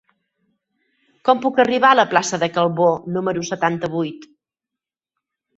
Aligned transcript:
Com 1.27 1.43
puc 1.43 1.61
arribar 1.63 1.91
a 1.95 1.99
la 1.99 2.07
plaça 2.15 2.39
de 2.45 2.49
Calvó 2.57 2.89
número 3.19 3.45
setanta-vuit? 3.51 4.29